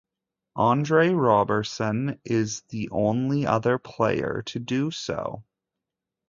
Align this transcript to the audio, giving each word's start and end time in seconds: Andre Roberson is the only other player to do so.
Andre 0.55 1.09
Roberson 1.09 2.19
is 2.25 2.61
the 2.69 2.89
only 2.89 3.45
other 3.45 3.77
player 3.77 4.41
to 4.47 4.57
do 4.57 4.89
so. 4.89 5.43